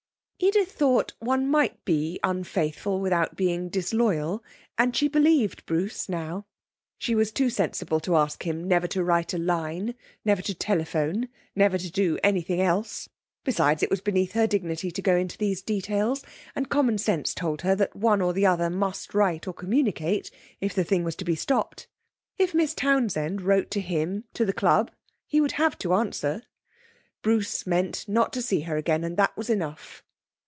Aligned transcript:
Edith 0.43 0.71
thought 0.71 1.13
one 1.19 1.47
might 1.47 1.85
be 1.85 2.19
unfaithful 2.23 2.99
without 2.99 3.35
being 3.35 3.69
disloyal, 3.69 4.43
and 4.75 4.95
she 4.95 5.07
believed 5.07 5.63
Bruce 5.67 6.09
now. 6.09 6.47
She 6.97 7.13
was 7.13 7.31
too 7.31 7.47
sensible 7.51 7.99
to 7.99 8.15
ask 8.15 8.41
him 8.41 8.67
never 8.67 8.87
to 8.87 9.03
write 9.03 9.35
a 9.35 9.37
line, 9.37 9.93
never 10.25 10.41
to 10.41 10.55
telephone, 10.55 11.29
never 11.55 11.77
to 11.77 11.91
do 11.91 12.17
anything 12.23 12.59
else; 12.59 13.07
besides, 13.43 13.83
it 13.83 13.91
was 13.91 14.01
beneath 14.01 14.31
her 14.31 14.47
dignity 14.47 14.89
to 14.89 15.01
go 15.03 15.15
into 15.15 15.37
these 15.37 15.61
details, 15.61 16.23
and 16.55 16.69
common 16.71 16.97
sense 16.97 17.35
told 17.35 17.61
her 17.61 17.75
that 17.75 17.95
one 17.95 18.19
or 18.19 18.33
the 18.33 18.47
other 18.47 18.71
must 18.71 19.13
write 19.13 19.47
or 19.47 19.53
communicate 19.53 20.31
if 20.59 20.73
the 20.73 20.83
thing 20.83 21.03
was 21.03 21.15
to 21.17 21.23
be 21.23 21.35
stopped. 21.35 21.87
If 22.39 22.55
Miss 22.55 22.73
Townsend 22.73 23.43
wrote 23.43 23.69
to 23.69 23.79
him 23.79 24.23
to 24.33 24.43
the 24.43 24.53
club, 24.53 24.89
he 25.27 25.39
would 25.39 25.51
have 25.53 25.77
to 25.77 25.93
answer. 25.93 26.41
Bruce 27.21 27.67
meant 27.67 28.05
not 28.07 28.33
to 28.33 28.41
see 28.41 28.61
her 28.61 28.75
again, 28.75 29.03
and 29.03 29.17
that 29.17 29.37
was 29.37 29.47
enough. 29.47 30.03